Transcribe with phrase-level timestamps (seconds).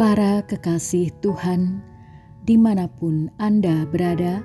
[0.00, 1.84] Para kekasih Tuhan,
[2.48, 4.40] di mana pun Anda berada,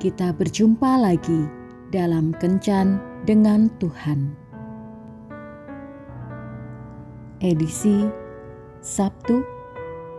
[0.00, 1.44] kita berjumpa lagi
[1.92, 2.96] dalam Kencan
[3.28, 4.32] dengan Tuhan.
[7.44, 8.08] Edisi
[8.80, 9.44] Sabtu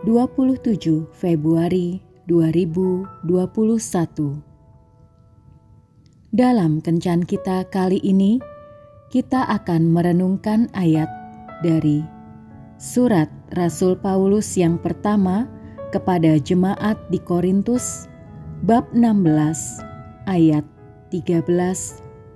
[0.06, 1.98] 27 Februari
[2.30, 3.18] 2021
[6.30, 8.38] Dalam Kencan kita kali ini,
[9.10, 11.10] kita akan merenungkan ayat
[11.66, 12.17] dari
[12.78, 13.26] Surat
[13.58, 15.50] Rasul Paulus yang pertama
[15.90, 18.06] kepada jemaat di Korintus
[18.62, 19.82] bab 16
[20.30, 20.62] ayat
[21.10, 21.42] 13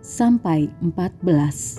[0.03, 1.79] sampai 14.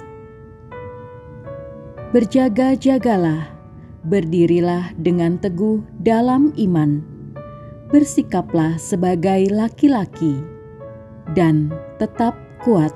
[2.16, 3.52] Berjaga-jagalah,
[4.08, 7.04] berdirilah dengan teguh dalam iman.
[7.92, 10.40] Bersikaplah sebagai laki-laki
[11.36, 11.68] dan
[12.00, 12.96] tetap kuat.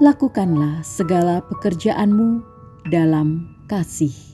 [0.00, 2.40] Lakukanlah segala pekerjaanmu
[2.88, 4.29] dalam kasih.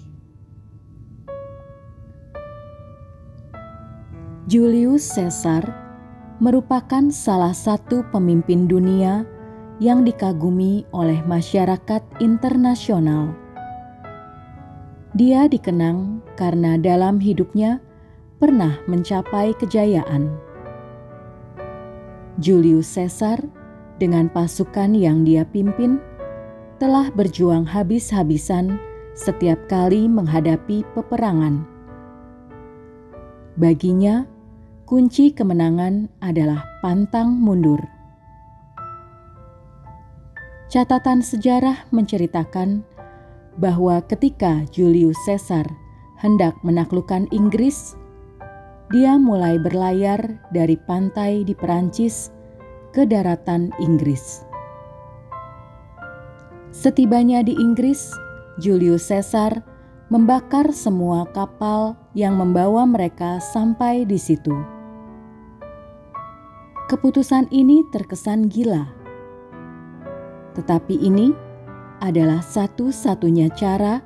[4.47, 5.66] Julius Caesar
[6.39, 9.27] merupakan salah satu pemimpin dunia
[9.83, 13.34] yang dikagumi oleh masyarakat internasional.
[15.19, 17.83] Dia dikenang karena dalam hidupnya
[18.39, 20.30] pernah mencapai kejayaan.
[22.39, 23.42] Julius Caesar
[23.98, 25.98] dengan pasukan yang dia pimpin
[26.78, 28.78] telah berjuang habis-habisan
[29.19, 31.67] setiap kali menghadapi peperangan.
[33.58, 34.36] Baginya,
[34.87, 37.83] kunci kemenangan adalah pantang mundur.
[40.70, 42.87] Catatan sejarah menceritakan
[43.59, 45.67] bahwa ketika Julius Caesar
[46.23, 47.98] hendak menaklukkan Inggris,
[48.95, 52.31] dia mulai berlayar dari pantai di Perancis
[52.95, 54.47] ke daratan Inggris.
[56.70, 58.14] Setibanya di Inggris,
[58.62, 59.67] Julius Caesar
[60.14, 64.76] membakar semua kapal yang membawa mereka sampai di situ.
[66.86, 68.86] Keputusan ini terkesan gila,
[70.55, 71.35] tetapi ini
[71.98, 73.98] adalah satu-satunya cara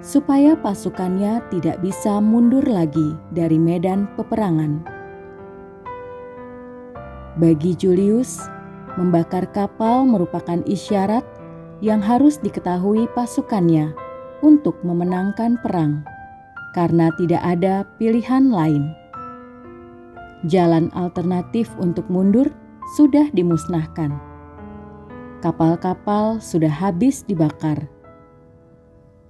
[0.00, 4.80] supaya pasukannya tidak bisa mundur lagi dari medan peperangan.
[7.36, 8.40] Bagi Julius,
[8.96, 11.28] membakar kapal merupakan isyarat
[11.84, 13.92] yang harus diketahui pasukannya
[14.40, 16.00] untuk memenangkan perang,
[16.72, 19.01] karena tidak ada pilihan lain
[20.46, 22.50] jalan alternatif untuk mundur
[22.98, 24.18] sudah dimusnahkan.
[25.42, 27.86] Kapal-kapal sudah habis dibakar.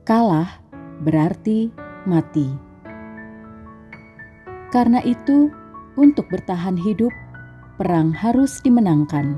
[0.05, 0.61] Kalah
[1.05, 1.73] berarti
[2.05, 2.49] mati.
[4.73, 5.53] Karena itu,
[6.01, 7.13] untuk bertahan hidup,
[7.77, 9.37] perang harus dimenangkan.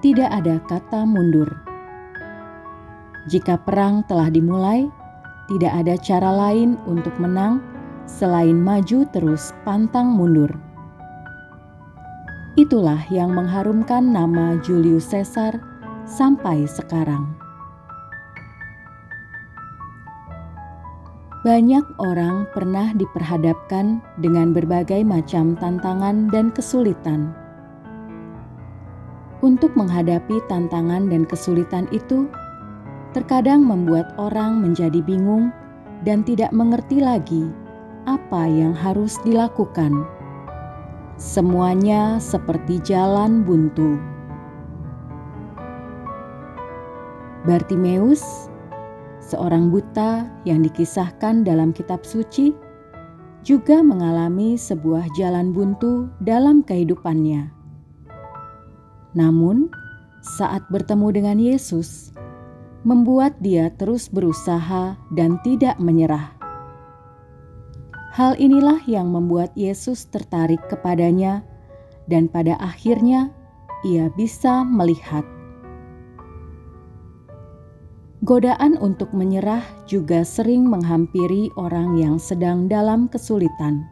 [0.00, 1.48] Tidak ada kata mundur.
[3.28, 4.88] Jika perang telah dimulai,
[5.52, 7.60] tidak ada cara lain untuk menang
[8.08, 10.48] selain maju terus pantang mundur.
[12.56, 15.60] Itulah yang mengharumkan nama Julius Caesar
[16.08, 17.36] sampai sekarang.
[21.46, 27.30] Banyak orang pernah diperhadapkan dengan berbagai macam tantangan dan kesulitan.
[29.38, 32.26] Untuk menghadapi tantangan dan kesulitan itu,
[33.14, 35.54] terkadang membuat orang menjadi bingung
[36.02, 37.46] dan tidak mengerti lagi
[38.08, 39.92] apa yang harus dilakukan.
[41.20, 44.00] Semuanya seperti jalan buntu.
[47.44, 48.48] Bartimeus,
[49.20, 52.56] seorang buta yang dikisahkan dalam kitab suci,
[53.44, 57.52] juga mengalami sebuah jalan buntu dalam kehidupannya.
[59.12, 59.68] Namun,
[60.24, 62.12] saat bertemu dengan Yesus,
[62.86, 66.37] membuat dia terus berusaha dan tidak menyerah.
[68.18, 71.46] Hal inilah yang membuat Yesus tertarik kepadanya,
[72.10, 73.30] dan pada akhirnya
[73.86, 75.22] ia bisa melihat.
[78.26, 83.86] Godaan untuk menyerah juga sering menghampiri orang yang sedang dalam kesulitan.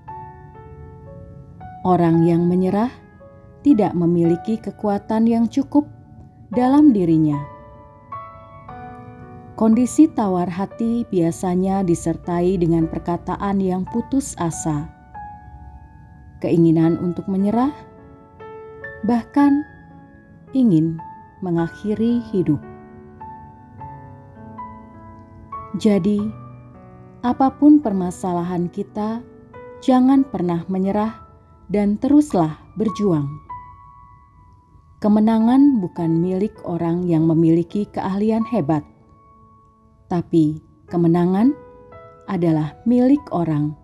[1.87, 2.91] Orang yang menyerah
[3.63, 5.87] tidak memiliki kekuatan yang cukup
[6.51, 7.56] dalam dirinya
[9.57, 14.85] Kondisi tawar hati biasanya disertai dengan perkataan yang putus asa,
[16.45, 17.73] keinginan untuk menyerah,
[19.09, 19.65] bahkan
[20.53, 21.01] ingin
[21.41, 22.61] mengakhiri hidup.
[25.81, 26.21] Jadi,
[27.25, 29.25] apa pun permasalahan kita,
[29.81, 31.17] jangan pernah menyerah
[31.73, 33.25] dan teruslah berjuang.
[35.01, 38.85] Kemenangan bukan milik orang yang memiliki keahlian hebat
[40.07, 41.51] tapi kemenangan
[42.27, 43.75] adalah milik orang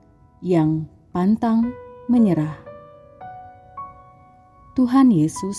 [0.43, 1.71] yang pantang
[2.11, 2.59] menyerah.
[4.75, 5.59] Tuhan Yesus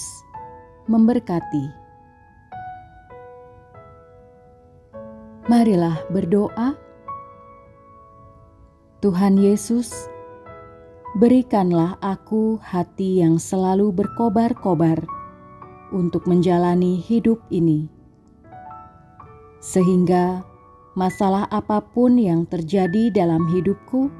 [0.89, 1.83] memberkati.
[5.47, 6.75] Marilah berdoa.
[9.03, 9.91] Tuhan Yesus,
[11.19, 15.03] berikanlah aku hati yang selalu berkobar-kobar
[15.91, 17.91] untuk menjalani hidup ini,
[19.59, 20.47] sehingga
[20.93, 24.13] masalah apa pun yang terjadi dalam hidupku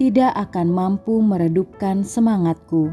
[0.00, 2.92] tidak akan mampu meredupkan semangatku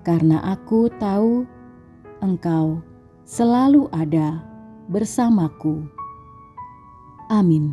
[0.00, 1.44] karena aku tahu
[2.20, 2.84] Engkau
[3.24, 4.44] selalu ada
[4.92, 5.88] bersamaku.
[7.32, 7.72] Amin.